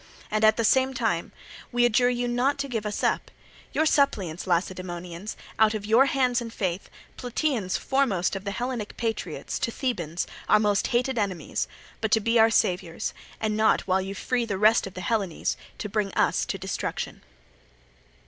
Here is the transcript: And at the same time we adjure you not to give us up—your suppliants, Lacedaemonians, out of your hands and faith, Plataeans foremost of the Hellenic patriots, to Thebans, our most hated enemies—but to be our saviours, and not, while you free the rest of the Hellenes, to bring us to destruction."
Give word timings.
And 0.31 0.43
at 0.43 0.57
the 0.57 0.63
same 0.63 0.95
time 0.95 1.31
we 1.71 1.85
adjure 1.85 2.09
you 2.09 2.27
not 2.27 2.57
to 2.57 2.67
give 2.67 2.87
us 2.87 3.03
up—your 3.03 3.85
suppliants, 3.85 4.47
Lacedaemonians, 4.47 5.37
out 5.59 5.75
of 5.75 5.85
your 5.85 6.07
hands 6.07 6.41
and 6.41 6.51
faith, 6.51 6.89
Plataeans 7.17 7.77
foremost 7.77 8.35
of 8.35 8.43
the 8.43 8.49
Hellenic 8.51 8.97
patriots, 8.97 9.59
to 9.59 9.69
Thebans, 9.69 10.25
our 10.49 10.57
most 10.59 10.87
hated 10.87 11.19
enemies—but 11.19 12.09
to 12.09 12.19
be 12.19 12.39
our 12.39 12.49
saviours, 12.49 13.13
and 13.39 13.55
not, 13.55 13.81
while 13.81 14.01
you 14.01 14.15
free 14.15 14.43
the 14.43 14.57
rest 14.57 14.87
of 14.87 14.95
the 14.95 15.01
Hellenes, 15.01 15.55
to 15.77 15.87
bring 15.87 16.11
us 16.15 16.45
to 16.47 16.57
destruction." 16.57 17.21